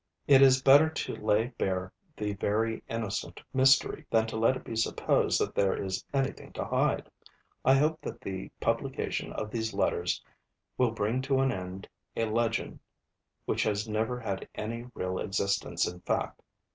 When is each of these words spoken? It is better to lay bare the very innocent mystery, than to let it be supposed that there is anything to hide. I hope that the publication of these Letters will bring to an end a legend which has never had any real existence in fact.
It 0.25 0.41
is 0.41 0.63
better 0.63 0.89
to 0.89 1.15
lay 1.15 1.49
bare 1.59 1.93
the 2.17 2.33
very 2.33 2.81
innocent 2.89 3.39
mystery, 3.53 4.03
than 4.09 4.25
to 4.25 4.35
let 4.35 4.55
it 4.55 4.63
be 4.63 4.75
supposed 4.75 5.39
that 5.39 5.53
there 5.53 5.77
is 5.79 6.03
anything 6.11 6.53
to 6.53 6.65
hide. 6.65 7.07
I 7.63 7.75
hope 7.75 8.01
that 8.01 8.19
the 8.19 8.49
publication 8.59 9.31
of 9.33 9.51
these 9.51 9.75
Letters 9.75 10.23
will 10.75 10.89
bring 10.89 11.21
to 11.21 11.39
an 11.39 11.51
end 11.51 11.87
a 12.15 12.25
legend 12.25 12.79
which 13.45 13.61
has 13.61 13.87
never 13.87 14.19
had 14.19 14.49
any 14.55 14.87
real 14.95 15.19
existence 15.19 15.87
in 15.87 15.99
fact. 15.99 16.41